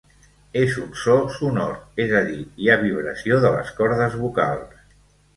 [0.59, 4.81] És un so sonor, és a dir, hi ha vibració de les cordes vocals.